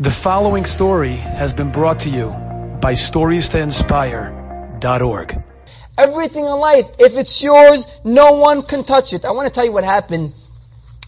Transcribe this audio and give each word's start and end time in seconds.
The 0.00 0.12
following 0.12 0.64
story 0.64 1.16
has 1.16 1.52
been 1.52 1.72
brought 1.72 1.98
to 2.00 2.08
you 2.08 2.28
by 2.80 2.92
StoriesToInspire.org. 2.92 5.44
Everything 5.98 6.44
in 6.44 6.52
life, 6.52 6.86
if 7.00 7.16
it's 7.16 7.42
yours, 7.42 7.84
no 8.04 8.34
one 8.34 8.62
can 8.62 8.84
touch 8.84 9.12
it. 9.12 9.24
I 9.24 9.32
want 9.32 9.48
to 9.48 9.52
tell 9.52 9.64
you 9.64 9.72
what 9.72 9.82
happened 9.82 10.34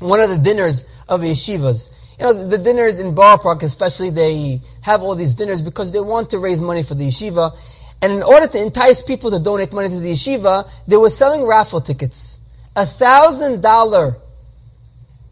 one 0.00 0.18
of 0.18 0.28
the 0.28 0.38
dinners 0.38 0.84
of 1.08 1.20
yeshivas. 1.20 1.88
You 2.18 2.24
know, 2.24 2.48
the 2.48 2.58
dinners 2.58 2.98
in 2.98 3.14
Borough 3.14 3.38
Park 3.38 3.62
especially, 3.62 4.10
they 4.10 4.60
have 4.80 5.02
all 5.02 5.14
these 5.14 5.36
dinners 5.36 5.62
because 5.62 5.92
they 5.92 6.00
want 6.00 6.30
to 6.30 6.40
raise 6.40 6.60
money 6.60 6.82
for 6.82 6.96
the 6.96 7.06
yeshiva. 7.06 7.56
And 8.02 8.12
in 8.12 8.24
order 8.24 8.48
to 8.48 8.60
entice 8.60 9.02
people 9.02 9.30
to 9.30 9.38
donate 9.38 9.72
money 9.72 9.88
to 9.88 10.00
the 10.00 10.14
yeshiva, 10.14 10.68
they 10.88 10.96
were 10.96 11.10
selling 11.10 11.46
raffle 11.46 11.80
tickets. 11.80 12.40
A 12.74 12.86
thousand 12.86 13.62
dollar. 13.62 14.16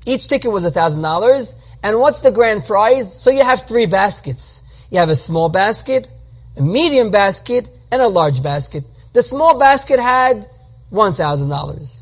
Each 0.07 0.29
ticket 0.29 0.53
was 0.53 0.65
a 0.65 0.71
thousand 0.71 1.03
dollars 1.03 1.57
and 1.83 1.99
what's 1.99 2.21
the 2.21 2.31
grand 2.31 2.65
prize? 2.65 3.21
So 3.21 3.31
you 3.31 3.45
have 3.45 3.67
three 3.67 3.87
baskets. 3.87 4.63
You 4.91 4.99
have 4.99 5.11
a 5.11 5.17
small 5.17 5.49
basket, 5.49 6.09
a 6.57 6.63
medium 6.63 7.11
basket, 7.11 7.69
and 7.91 8.03
a 8.03 8.09
large 8.09 8.43
basket. 8.43 8.85
The 9.13 9.23
small 9.23 9.59
basket 9.59 10.01
had 10.01 10.49
$1,000. 10.93 11.97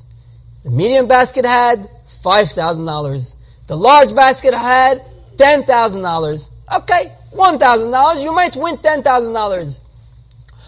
The 0.64 0.70
medium 0.70 1.06
basket 1.06 1.44
had 1.44 1.88
$5,000. 2.08 3.34
The 3.66 3.76
large 3.76 4.14
basket 4.14 4.54
had 4.54 5.04
$10,000. 5.36 6.48
Okay, 6.76 7.12
$1,000. 7.32 8.22
You 8.22 8.34
might 8.34 8.56
win 8.56 8.76
$10,000. 8.76 9.80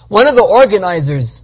One 0.09 0.27
of 0.27 0.35
the 0.35 0.43
organizers 0.43 1.43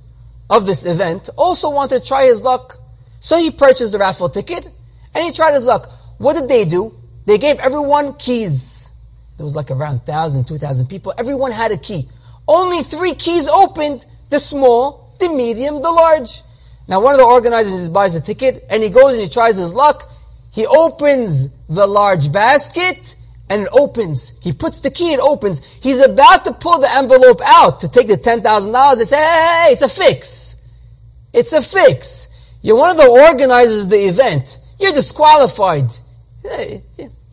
of 0.48 0.66
this 0.66 0.84
event 0.84 1.28
also 1.36 1.70
wanted 1.70 2.02
to 2.02 2.06
try 2.06 2.26
his 2.26 2.42
luck. 2.42 2.78
So 3.20 3.38
he 3.38 3.50
purchased 3.50 3.92
the 3.92 3.98
raffle 3.98 4.28
ticket 4.28 4.68
and 5.14 5.24
he 5.24 5.32
tried 5.32 5.54
his 5.54 5.66
luck. 5.66 5.90
What 6.18 6.34
did 6.34 6.48
they 6.48 6.64
do? 6.64 6.94
They 7.26 7.38
gave 7.38 7.58
everyone 7.58 8.14
keys. 8.14 8.90
There 9.36 9.44
was 9.44 9.56
like 9.56 9.70
around 9.70 9.98
1,000, 9.98 10.44
2,000 10.44 10.86
people. 10.86 11.14
Everyone 11.16 11.52
had 11.52 11.72
a 11.72 11.76
key. 11.76 12.08
Only 12.46 12.82
three 12.82 13.14
keys 13.14 13.48
opened. 13.48 14.04
The 14.30 14.38
small, 14.38 15.14
the 15.18 15.28
medium, 15.28 15.82
the 15.82 15.90
large. 15.90 16.42
Now 16.88 17.00
one 17.00 17.14
of 17.14 17.20
the 17.20 17.26
organizers 17.26 17.88
buys 17.88 18.14
the 18.14 18.20
ticket 18.20 18.66
and 18.68 18.82
he 18.82 18.90
goes 18.90 19.14
and 19.14 19.22
he 19.22 19.28
tries 19.28 19.56
his 19.56 19.72
luck. 19.72 20.10
He 20.52 20.66
opens 20.66 21.48
the 21.68 21.86
large 21.86 22.30
basket 22.30 23.16
and 23.48 23.62
it 23.62 23.68
opens. 23.72 24.32
He 24.40 24.52
puts 24.52 24.80
the 24.80 24.90
key, 24.90 25.12
it 25.12 25.20
opens. 25.20 25.64
He's 25.80 26.00
about 26.00 26.44
to 26.44 26.52
pull 26.52 26.78
the 26.78 26.92
envelope 26.92 27.40
out 27.44 27.80
to 27.80 27.88
take 27.88 28.08
the 28.08 28.16
$10,000. 28.16 28.98
They 28.98 29.04
say, 29.04 29.16
hey, 29.16 29.22
hey, 29.22 29.64
hey, 29.66 29.72
it's 29.72 29.82
a 29.82 29.88
fix. 29.88 30.56
It's 31.32 31.52
a 31.52 31.62
fix. 31.62 32.28
You're 32.62 32.76
one 32.76 32.90
of 32.90 32.96
the 32.96 33.08
organizers 33.08 33.84
of 33.84 33.90
the 33.90 34.08
event. 34.08 34.58
You're 34.78 34.92
disqualified. 34.92 35.90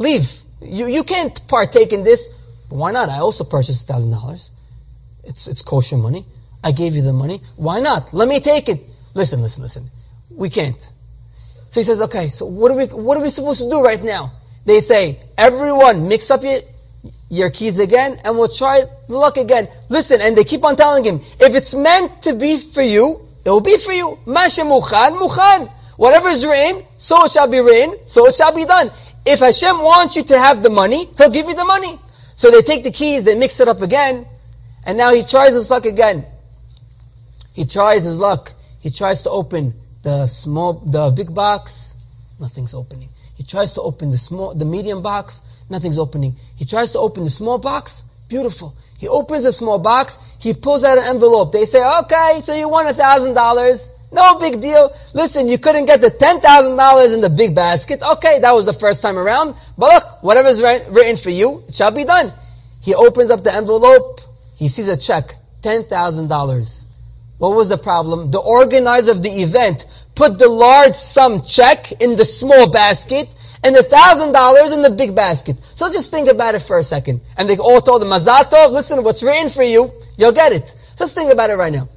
Leave. 0.01 0.41
You, 0.61 0.87
you 0.87 1.03
can't 1.03 1.47
partake 1.47 1.93
in 1.93 2.03
this. 2.03 2.27
Why 2.69 2.91
not? 2.91 3.09
I 3.09 3.19
also 3.19 3.43
purchased 3.43 3.87
$1,000. 3.87 4.49
It's, 5.23 5.47
it's 5.47 5.61
kosher 5.61 5.97
money. 5.97 6.25
I 6.63 6.71
gave 6.71 6.95
you 6.95 7.01
the 7.01 7.13
money. 7.13 7.41
Why 7.55 7.79
not? 7.79 8.13
Let 8.13 8.27
me 8.27 8.39
take 8.39 8.67
it. 8.67 8.81
Listen, 9.13 9.41
listen, 9.41 9.63
listen. 9.63 9.91
We 10.29 10.49
can't. 10.49 10.81
So 11.69 11.79
he 11.79 11.83
says, 11.83 12.01
okay, 12.01 12.29
so 12.29 12.45
what 12.45 12.71
are 12.71 12.77
we, 12.77 12.85
what 12.85 13.17
are 13.17 13.21
we 13.21 13.29
supposed 13.29 13.61
to 13.61 13.69
do 13.69 13.83
right 13.83 14.01
now? 14.03 14.33
They 14.65 14.79
say, 14.79 15.19
everyone 15.37 16.07
mix 16.07 16.31
up 16.31 16.43
your, 16.43 16.59
your 17.29 17.49
keys 17.49 17.79
again 17.79 18.19
and 18.23 18.37
we'll 18.37 18.47
try 18.47 18.83
luck 19.07 19.37
again. 19.37 19.67
Listen, 19.89 20.19
and 20.21 20.35
they 20.35 20.43
keep 20.43 20.63
on 20.63 20.75
telling 20.75 21.03
him, 21.03 21.21
if 21.39 21.55
it's 21.55 21.75
meant 21.75 22.23
to 22.23 22.33
be 22.33 22.57
for 22.57 22.81
you, 22.81 23.27
it 23.45 23.49
will 23.49 23.61
be 23.61 23.77
for 23.77 23.91
you. 23.91 24.19
Masha 24.25 24.61
mukhan, 24.61 25.17
mukhan. 25.17 25.71
Whatever 25.97 26.29
is 26.29 26.45
written, 26.45 26.83
so 26.97 27.25
it 27.25 27.31
shall 27.31 27.47
be 27.47 27.59
written, 27.59 28.07
so 28.07 28.27
it 28.27 28.33
shall 28.33 28.53
be 28.55 28.65
done. 28.65 28.89
If 29.25 29.39
Hashem 29.39 29.77
wants 29.77 30.15
you 30.15 30.23
to 30.23 30.39
have 30.39 30.63
the 30.63 30.69
money, 30.69 31.09
He'll 31.17 31.29
give 31.29 31.47
you 31.47 31.55
the 31.55 31.65
money. 31.65 31.99
So 32.35 32.49
they 32.49 32.61
take 32.61 32.83
the 32.83 32.91
keys, 32.91 33.23
they 33.23 33.35
mix 33.35 33.59
it 33.59 33.67
up 33.67 33.81
again, 33.81 34.25
and 34.83 34.97
now 34.97 35.13
he 35.13 35.23
tries 35.23 35.53
his 35.53 35.69
luck 35.69 35.85
again. 35.85 36.25
He 37.53 37.65
tries 37.65 38.03
his 38.03 38.17
luck. 38.17 38.53
He 38.79 38.89
tries 38.89 39.21
to 39.23 39.29
open 39.29 39.75
the 40.01 40.25
small, 40.25 40.73
the 40.73 41.11
big 41.11 41.35
box, 41.35 41.93
nothing's 42.39 42.73
opening. 42.73 43.09
He 43.35 43.43
tries 43.43 43.73
to 43.73 43.81
open 43.81 44.09
the 44.09 44.17
small, 44.17 44.55
the 44.55 44.65
medium 44.65 45.03
box, 45.03 45.41
nothing's 45.69 45.99
opening. 45.99 46.35
He 46.55 46.65
tries 46.65 46.89
to 46.91 46.99
open 46.99 47.23
the 47.23 47.29
small 47.29 47.59
box, 47.59 48.03
beautiful. 48.27 48.75
He 48.97 49.07
opens 49.07 49.43
the 49.43 49.53
small 49.53 49.77
box, 49.77 50.17
he 50.39 50.53
pulls 50.53 50.83
out 50.83 50.97
an 50.97 51.03
envelope. 51.03 51.51
They 51.51 51.65
say, 51.65 51.83
okay, 51.99 52.39
so 52.43 52.55
you 52.55 52.69
won 52.69 52.87
a 52.87 52.93
thousand 52.93 53.35
dollars. 53.35 53.89
No 54.11 54.37
big 54.39 54.59
deal. 54.59 54.93
Listen, 55.13 55.47
you 55.47 55.57
couldn't 55.57 55.85
get 55.85 56.01
the 56.01 56.11
$10,000 56.11 57.13
in 57.13 57.21
the 57.21 57.29
big 57.29 57.55
basket. 57.55 58.01
Okay, 58.01 58.39
that 58.39 58.51
was 58.51 58.65
the 58.65 58.73
first 58.73 59.01
time 59.01 59.17
around. 59.17 59.55
But 59.77 59.93
look, 59.93 60.23
whatever's 60.23 60.61
written 60.61 61.15
for 61.15 61.29
you, 61.29 61.63
it 61.67 61.75
shall 61.75 61.91
be 61.91 62.03
done. 62.03 62.33
He 62.81 62.93
opens 62.93 63.31
up 63.31 63.43
the 63.43 63.53
envelope. 63.53 64.19
He 64.55 64.67
sees 64.67 64.87
a 64.87 64.97
check. 64.97 65.35
$10,000. 65.61 66.85
What 67.37 67.55
was 67.55 67.69
the 67.69 67.77
problem? 67.77 68.31
The 68.31 68.39
organizer 68.39 69.11
of 69.11 69.23
the 69.23 69.41
event 69.41 69.85
put 70.13 70.37
the 70.37 70.49
large 70.49 70.95
sum 70.95 71.43
check 71.43 71.91
in 71.93 72.15
the 72.15 72.25
small 72.25 72.69
basket 72.69 73.29
and 73.63 73.75
the 73.75 73.83
thousand 73.83 74.33
dollars 74.33 74.71
in 74.71 74.81
the 74.81 74.89
big 74.89 75.15
basket. 75.15 75.57
So 75.75 75.91
just 75.91 76.11
think 76.11 76.27
about 76.27 76.55
it 76.55 76.63
for 76.63 76.77
a 76.77 76.83
second. 76.83 77.21
And 77.37 77.49
they 77.49 77.57
all 77.57 77.81
told 77.81 78.01
the 78.01 78.05
Mazatov, 78.05 78.71
listen, 78.71 79.03
what's 79.03 79.23
written 79.23 79.49
for 79.49 79.63
you, 79.63 79.91
you'll 80.17 80.31
get 80.31 80.51
it. 80.51 80.73
Let's 80.99 81.13
think 81.13 81.31
about 81.31 81.49
it 81.49 81.55
right 81.55 81.71
now. 81.73 81.87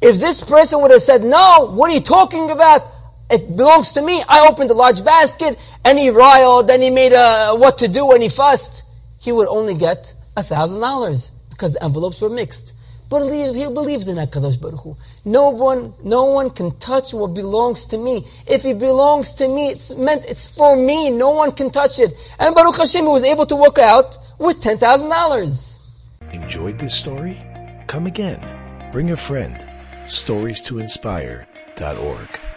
If 0.00 0.18
this 0.18 0.42
person 0.42 0.80
would 0.80 0.90
have 0.90 1.02
said, 1.02 1.22
no, 1.22 1.70
what 1.72 1.90
are 1.90 1.94
you 1.94 2.00
talking 2.00 2.50
about? 2.50 2.82
It 3.30 3.54
belongs 3.54 3.92
to 3.92 4.02
me. 4.02 4.22
I 4.26 4.46
opened 4.48 4.70
a 4.70 4.74
large 4.74 5.04
basket 5.04 5.58
and 5.84 5.98
he 5.98 6.10
riled 6.10 6.70
and 6.70 6.82
he 6.82 6.90
made 6.90 7.12
a, 7.12 7.54
what 7.54 7.78
to 7.78 7.88
do 7.88 8.12
and 8.12 8.22
he 8.22 8.28
fussed. 8.28 8.82
He 9.18 9.30
would 9.30 9.46
only 9.46 9.74
get 9.74 10.14
a 10.36 10.42
thousand 10.42 10.80
dollars 10.80 11.32
because 11.50 11.74
the 11.74 11.84
envelopes 11.84 12.20
were 12.20 12.30
mixed. 12.30 12.74
But 13.10 13.24
he 13.30 13.66
believes 13.66 14.08
in 14.08 14.16
HaKadosh 14.16 14.60
Baruch 14.60 14.80
Hu. 14.80 14.96
No 15.24 15.50
one, 15.50 15.94
no 16.02 16.26
one 16.26 16.50
can 16.50 16.76
touch 16.78 17.12
what 17.12 17.34
belongs 17.34 17.84
to 17.86 17.98
me. 17.98 18.24
If 18.46 18.64
it 18.64 18.78
belongs 18.78 19.32
to 19.32 19.48
me, 19.48 19.68
it's 19.70 19.90
meant, 19.90 20.24
it's 20.26 20.48
for 20.48 20.76
me. 20.76 21.10
No 21.10 21.30
one 21.30 21.52
can 21.52 21.70
touch 21.70 21.98
it. 21.98 22.14
And 22.38 22.54
Baruch 22.54 22.76
Hashem 22.76 23.04
was 23.04 23.24
able 23.24 23.46
to 23.46 23.56
work 23.56 23.78
out 23.78 24.16
with 24.38 24.62
$10,000. 24.62 25.78
Enjoyed 26.32 26.78
this 26.78 26.94
story? 26.94 27.36
Come 27.88 28.06
again. 28.06 28.40
Bring 28.92 29.10
a 29.10 29.16
friend 29.16 29.69
stories 30.08 30.62
to 30.62 30.78
inspire.org. 30.78 32.49